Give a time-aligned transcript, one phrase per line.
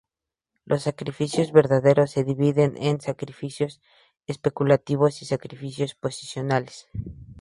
[0.65, 3.79] Los sacrificios verdaderos se dividen en "sacrificios
[4.25, 6.87] especulativos" y "sacrificios posicionales".